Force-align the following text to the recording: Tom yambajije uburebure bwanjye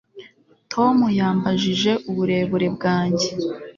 Tom 0.73 0.97
yambajije 1.19 1.91
uburebure 2.09 2.67
bwanjye 2.75 3.27